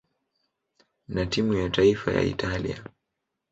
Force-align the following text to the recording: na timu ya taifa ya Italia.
na 1.07 1.25
timu 1.25 1.53
ya 1.53 1.69
taifa 1.69 2.11
ya 2.11 2.21
Italia. 2.21 2.83